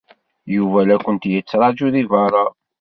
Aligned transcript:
Yuba 0.55 0.79
la 0.87 0.95
kent-yettṛaju 1.03 1.87
deg 1.93 2.07
beṛṛa. 2.11 2.45